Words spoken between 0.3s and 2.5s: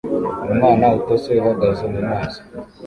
Umwana utose uhagaze mumazi